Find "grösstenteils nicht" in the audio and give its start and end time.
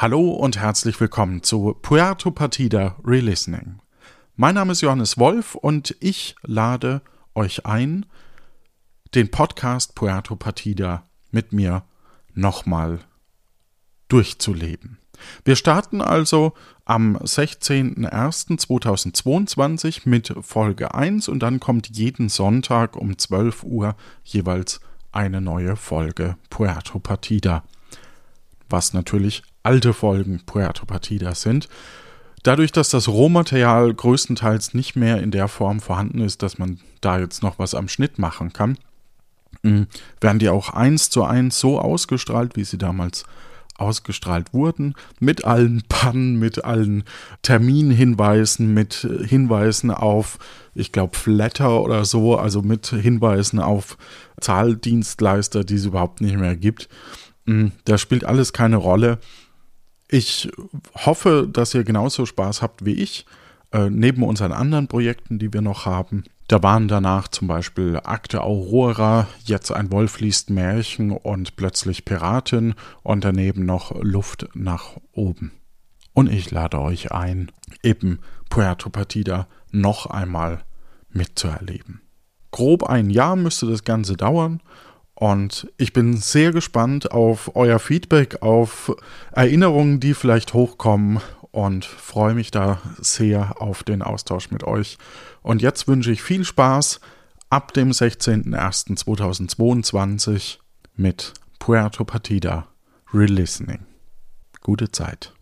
33.92-34.96